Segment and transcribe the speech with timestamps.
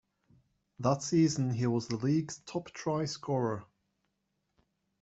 [0.79, 3.65] That season he was the League's top try-scorer.